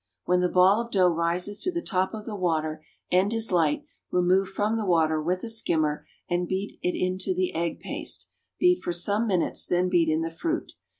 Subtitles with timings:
[0.25, 3.85] When the ball of dough rises to the top of the water and is light,
[4.09, 8.27] remove from the water with a skimmer and beat it into the egg paste;
[8.59, 10.73] beat for some minutes, then beat in the fruit.